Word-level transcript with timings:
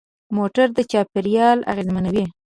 موټر 0.35 0.67
د 0.77 0.79
چاپېریال 0.91 1.59
اغېزمنوي. 1.71 2.25